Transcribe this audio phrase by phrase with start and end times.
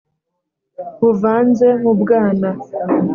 [1.01, 2.49] buvanze mu bwana